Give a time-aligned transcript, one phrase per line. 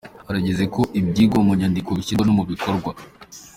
[0.27, 2.91] Harageze ko ibyigwa mu nyandiko bishyirwa no mu bikorwa